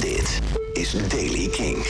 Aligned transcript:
Dit 0.00 0.40
is 0.72 1.08
Daily 1.08 1.48
King. 1.48 1.86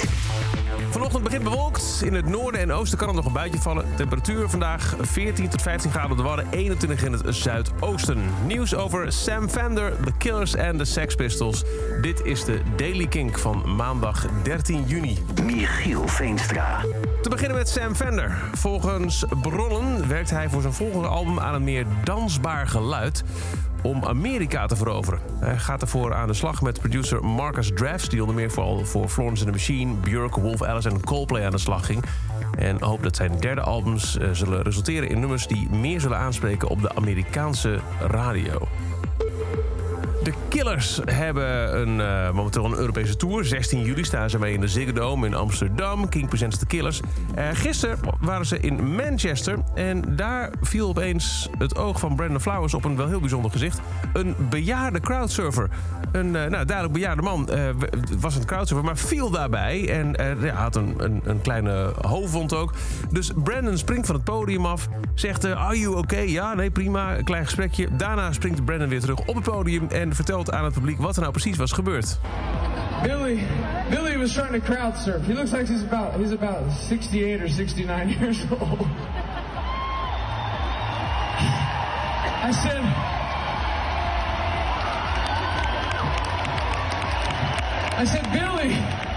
Vanochtend 0.90 1.22
begint 1.22 1.42
bewolkt. 1.42 2.02
In 2.04 2.14
het 2.14 2.26
noorden 2.26 2.60
en 2.60 2.72
oosten 2.72 2.98
kan 2.98 3.06
het 3.06 3.16
nog 3.16 3.26
een 3.26 3.32
buitje 3.32 3.60
vallen. 3.60 3.84
Temperatuur 3.96 4.48
vandaag 4.48 4.96
14 5.00 5.48
tot 5.48 5.62
15 5.62 5.90
graden 5.90 6.10
op 6.10 6.16
de 6.16 6.22
Wadden, 6.22 6.46
21 6.50 7.04
in 7.04 7.12
het 7.12 7.22
zuidoosten. 7.36 8.18
Nieuws 8.46 8.74
over 8.74 9.12
Sam 9.12 9.48
Fender, 9.48 9.92
The 10.04 10.12
Killers 10.18 10.54
en 10.54 10.78
de 10.78 10.84
Sex 10.84 11.14
Pistols. 11.14 11.64
Dit 12.00 12.24
is 12.24 12.44
de 12.44 12.60
Daily 12.76 13.06
Kink 13.06 13.38
van 13.38 13.74
maandag 13.76 14.26
13 14.42 14.84
juni. 14.86 15.18
Michiel 15.44 16.08
Veenstra. 16.08 16.80
Te 17.22 17.28
beginnen 17.28 17.56
met 17.56 17.68
Sam 17.68 17.94
Fender. 17.94 18.38
Volgens 18.52 19.24
bronnen 19.42 20.08
werkt 20.08 20.30
hij 20.30 20.48
voor 20.48 20.60
zijn 20.60 20.74
volgende 20.74 21.08
album 21.08 21.40
aan 21.40 21.54
een 21.54 21.64
meer 21.64 21.86
dansbaar 22.04 22.66
geluid 22.66 23.24
om 23.82 24.04
Amerika 24.04 24.66
te 24.66 24.76
veroveren. 24.76 25.20
Hij 25.40 25.58
gaat 25.58 25.82
ervoor 25.82 26.14
aan 26.14 26.26
de 26.26 26.34
slag 26.34 26.62
met 26.62 26.78
producer 26.78 27.24
Marcus 27.24 27.70
Drafts... 27.74 28.08
die 28.08 28.20
onder 28.20 28.34
meer 28.34 28.50
vooral 28.50 28.84
voor 28.84 29.08
Florence 29.08 29.44
and 29.44 29.52
the 29.52 29.58
Machine, 29.58 29.94
Björk, 29.94 30.34
Wolf 30.34 30.62
Alice 30.62 30.88
en 30.88 31.04
Coldplay 31.04 31.44
aan 31.44 31.50
de 31.50 31.58
slag 31.58 31.86
ging. 31.86 32.04
En 32.58 32.82
hoopt 32.82 33.02
dat 33.02 33.16
zijn 33.16 33.40
derde 33.40 33.60
albums 33.60 34.18
eh, 34.18 34.28
zullen 34.32 34.62
resulteren 34.62 35.08
in 35.08 35.20
nummers... 35.20 35.46
die 35.46 35.70
meer 35.70 36.00
zullen 36.00 36.18
aanspreken 36.18 36.68
op 36.68 36.82
de 36.82 36.94
Amerikaanse 36.94 37.80
radio. 38.00 38.68
De 40.28 40.34
Killers 40.48 41.00
hebben 41.04 41.80
een, 41.80 41.98
uh, 41.98 42.30
momenteel 42.30 42.64
een 42.64 42.74
Europese 42.74 43.16
tour. 43.16 43.44
16 43.44 43.82
juli 43.82 44.04
staan 44.04 44.30
ze 44.30 44.38
mee 44.38 44.52
in 44.52 44.60
de 44.60 44.68
Ziggo 44.68 44.92
Dome 44.92 45.26
in 45.26 45.34
Amsterdam. 45.34 46.08
King 46.08 46.28
presents 46.28 46.58
The 46.58 46.66
Killers. 46.66 47.00
Uh, 47.38 47.48
gisteren 47.52 47.98
waren 48.20 48.46
ze 48.46 48.60
in 48.60 48.94
Manchester. 48.94 49.58
En 49.74 50.16
daar 50.16 50.52
viel 50.60 50.88
opeens 50.88 51.48
het 51.58 51.76
oog 51.76 52.00
van 52.00 52.16
Brandon 52.16 52.40
Flowers 52.40 52.74
op 52.74 52.84
een 52.84 52.96
wel 52.96 53.06
heel 53.08 53.20
bijzonder 53.20 53.50
gezicht. 53.50 53.80
Een 54.12 54.34
bejaarde 54.50 55.00
crowdsurfer. 55.00 55.68
Een 56.12 56.26
uh, 56.26 56.32
nou, 56.32 56.64
duidelijk 56.64 56.92
bejaarde 56.92 57.22
man 57.22 57.48
was 58.18 58.34
een 58.34 58.44
crowdsurfer, 58.44 58.86
maar 58.86 58.96
viel 58.96 59.30
daarbij. 59.30 59.88
En 59.90 60.14
ja, 60.40 60.54
had 60.54 60.76
een, 60.76 61.20
een, 61.24 61.40
kleine 61.42 61.92
hoofdwond 62.00 62.54
ook. 62.54 62.72
Dus 63.10 63.32
Brandon 63.36 63.78
springt 63.78 64.06
van 64.06 64.14
het 64.14 64.24
podium 64.24 64.66
af. 64.66 64.88
Zegt, 65.14 65.44
are 65.44 65.78
you 65.78 65.96
okay? 65.96 66.28
Ja, 66.28 66.54
nee, 66.54 66.70
prima. 66.70 67.22
Klein 67.22 67.44
gesprekje. 67.44 67.88
Daarna 67.96 68.32
springt 68.32 68.64
Brandon 68.64 68.88
weer 68.88 69.00
terug 69.00 69.18
op 69.18 69.34
het 69.34 69.44
podium. 69.44 69.86
En 69.88 70.14
vertelt 70.18 70.52
aan 70.52 70.64
het 70.64 70.72
publiek 70.74 70.98
wat 70.98 71.14
er 71.14 71.20
nou 71.20 71.32
precies 71.32 71.56
was 71.56 71.72
gebeurd. 71.72 72.18
Billy, 73.02 73.46
Billy 73.90 74.18
was 74.18 74.32
trying 74.32 74.52
to 74.52 74.60
crowd 74.60 74.96
surf. 74.96 75.26
He 75.26 75.34
looks 75.34 75.52
like 75.52 75.68
he's 75.68 75.82
about 75.82 76.14
he's 76.14 76.32
about 76.32 76.72
68 76.72 77.42
or 77.42 77.48
69 77.48 78.08
years 78.18 78.38
old. 78.50 78.86
I 82.42 82.52
said, 82.52 82.82
I 87.98 88.04
said, 88.04 88.32
Billy. 88.32 89.07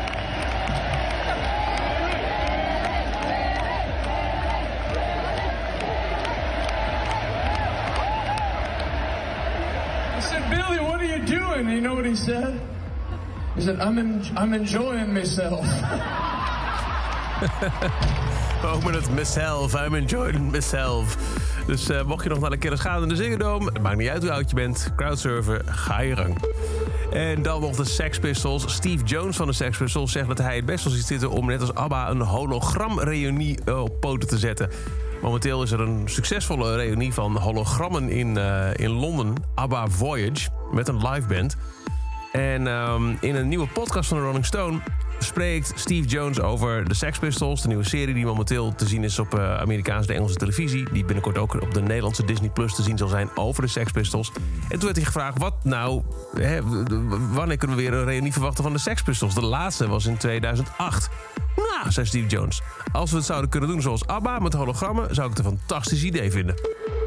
I 10.21 10.23
said, 10.23 10.49
Billy, 10.51 10.79
what 10.79 11.01
are 11.01 11.17
you 11.17 11.25
doing? 11.25 11.65
And 11.65 11.71
you 11.71 11.81
know 11.81 11.95
what 11.95 12.05
he 12.05 12.15
said? 12.15 12.61
He 13.55 13.61
said, 13.61 13.79
I'm, 13.79 13.97
en 13.97 14.21
I'm 14.37 14.53
enjoying 14.53 15.13
myself. 15.13 15.65
Ook 18.73 18.83
met 18.83 18.95
het 18.95 19.09
myself, 19.09 19.73
I'm 19.73 19.95
enjoying 19.95 20.51
myself. 20.51 21.17
Dus 21.65 21.89
uh, 21.89 22.03
mocht 22.03 22.23
je 22.23 22.29
nog 22.29 22.39
naar 22.39 22.49
de 22.49 22.57
kennis 22.57 22.79
gaan 22.79 23.01
in 23.01 23.09
de 23.09 23.15
Ziggo 23.15 23.65
het 23.65 23.81
maakt 23.81 23.97
niet 23.97 24.09
uit 24.09 24.21
hoe 24.21 24.31
oud 24.31 24.49
je 24.49 24.55
bent, 24.55 24.91
crowdsurfen, 24.95 25.61
ga 25.65 26.01
je 26.01 26.15
gang. 26.15 26.37
En 27.11 27.41
dan 27.41 27.61
nog 27.61 27.75
de 27.75 27.85
Sex 27.85 28.19
Pistols. 28.19 28.73
Steve 28.73 29.03
Jones 29.03 29.35
van 29.35 29.47
de 29.47 29.53
Sex 29.53 29.77
Pistols 29.77 30.11
zegt 30.11 30.27
dat 30.27 30.37
hij 30.37 30.55
het 30.55 30.65
best 30.65 30.83
wel 30.83 30.93
ziet 30.93 31.05
zitten... 31.05 31.29
om 31.29 31.45
net 31.45 31.61
als 31.61 31.73
ABBA 31.73 32.09
een 32.09 32.21
hologramreunie 32.21 33.75
op 33.75 33.99
poten 33.99 34.27
te 34.27 34.37
zetten. 34.37 34.69
Momenteel 35.21 35.63
is 35.63 35.71
er 35.71 35.79
een 35.79 36.01
succesvolle 36.05 36.75
reunie 36.75 37.13
van 37.13 37.37
hologrammen 37.37 38.09
in, 38.09 38.37
uh, 38.37 38.73
in 38.73 38.89
Londen. 38.89 39.33
ABBA 39.55 39.87
Voyage, 39.87 40.49
met 40.71 40.87
een 40.87 41.07
live 41.07 41.27
band. 41.27 41.57
En 42.31 42.67
um, 42.67 43.17
in 43.19 43.35
een 43.35 43.47
nieuwe 43.47 43.67
podcast 43.67 44.09
van 44.09 44.17
de 44.17 44.23
Rolling 44.23 44.45
Stone 44.45 44.79
spreekt 45.19 45.71
Steve 45.75 46.07
Jones 46.07 46.39
over 46.39 46.87
de 46.87 46.93
Sex 46.93 47.19
Pistols. 47.19 47.61
De 47.61 47.67
nieuwe 47.67 47.83
serie 47.83 48.13
die 48.13 48.25
momenteel 48.25 48.75
te 48.75 48.87
zien 48.87 49.03
is 49.03 49.19
op 49.19 49.35
uh, 49.35 49.57
Amerikaanse 49.57 50.09
en 50.09 50.15
Engelse 50.15 50.35
televisie. 50.35 50.91
Die 50.91 51.05
binnenkort 51.05 51.37
ook 51.37 51.61
op 51.61 51.73
de 51.73 51.81
Nederlandse 51.81 52.25
Disney 52.25 52.49
Plus 52.49 52.75
te 52.75 52.83
zien 52.83 52.97
zal 52.97 53.07
zijn 53.07 53.29
over 53.35 53.61
de 53.61 53.67
Sex 53.67 53.91
Pistols. 53.91 54.31
En 54.69 54.69
toen 54.69 54.81
werd 54.81 54.95
hij 54.95 55.05
gevraagd, 55.05 55.37
wat 55.37 55.63
nou, 55.63 56.01
hè, 56.35 56.59
wanneer 57.31 57.57
kunnen 57.57 57.77
we 57.77 57.83
weer 57.83 57.93
een 57.93 58.05
reunie 58.05 58.31
verwachten 58.31 58.63
van 58.63 58.73
de 58.73 58.79
Sex 58.79 59.01
Pistols? 59.01 59.33
De 59.33 59.45
laatste 59.45 59.87
was 59.87 60.05
in 60.05 60.17
2008. 60.17 61.09
Zei 61.89 62.05
Steve 62.05 62.27
Jones, 62.27 62.61
als 62.91 63.11
we 63.11 63.17
het 63.17 63.25
zouden 63.25 63.49
kunnen 63.49 63.69
doen 63.69 63.81
zoals 63.81 64.07
ABBA 64.07 64.39
met 64.39 64.53
hologrammen... 64.53 65.15
zou 65.15 65.29
ik 65.29 65.37
het 65.37 65.45
een 65.45 65.57
fantastisch 65.57 66.03
idee 66.03 66.31
vinden. 66.31 66.55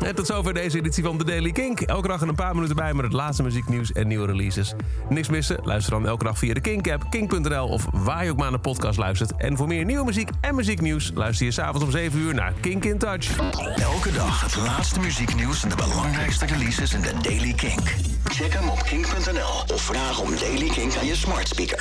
En 0.01 0.15
tot 0.15 0.27
zover 0.27 0.55
deze 0.55 0.79
editie 0.79 1.05
van 1.05 1.19
The 1.19 1.25
Daily 1.25 1.53
Kink. 1.53 1.81
Elke 1.81 2.09
dag 2.09 2.21
een 2.21 2.35
paar 2.35 2.55
minuten 2.55 2.77
bij 2.77 2.95
met 2.95 3.05
het 3.05 3.13
laatste 3.13 3.43
muzieknieuws 3.43 3.93
en 3.93 4.09
nieuwe 4.09 4.27
releases. 4.27 4.75
Niks 5.09 5.29
missen? 5.29 5.59
Luister 5.63 5.93
dan 5.93 6.07
elke 6.07 6.25
dag 6.25 6.39
via 6.39 6.55
de 6.55 6.61
Kink-app, 6.61 7.11
kink.nl... 7.11 7.69
of 7.69 7.87
waar 7.93 8.25
je 8.25 8.31
ook 8.31 8.37
maar 8.37 8.51
naar 8.51 8.61
de 8.63 8.69
podcast 8.69 8.99
luistert. 8.99 9.37
En 9.37 9.57
voor 9.57 9.67
meer 9.67 9.85
nieuwe 9.85 10.05
muziek 10.05 10.31
en 10.41 10.55
muzieknieuws... 10.55 11.11
luister 11.15 11.47
je 11.47 11.53
s'avonds 11.53 11.85
om 11.85 11.91
7 11.91 12.21
uur 12.21 12.35
naar 12.35 12.53
Kink 12.61 12.85
in 12.85 12.99
Touch. 12.99 13.39
Elke 13.77 14.13
dag 14.13 14.41
het 14.41 14.57
laatste 14.57 15.01
muzieknieuws 15.01 15.63
en 15.63 15.69
de 15.69 15.77
belangrijkste 15.77 16.47
releases 16.47 16.95
in 16.95 17.03
The 17.03 17.15
Daily 17.23 17.53
Kink. 17.53 17.95
Check 18.25 18.53
hem 18.53 18.69
op 18.69 18.83
kink.nl 18.83 19.75
of 19.75 19.83
vraag 19.83 20.21
om 20.21 20.31
Daily 20.39 20.69
Kink 20.69 20.97
aan 20.97 21.07
je 21.07 21.17
smart 21.17 21.49
speaker. 21.49 21.73